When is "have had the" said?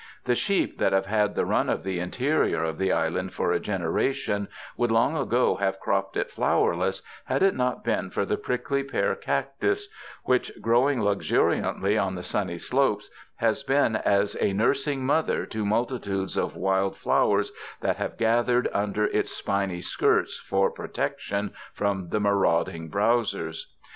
0.93-1.45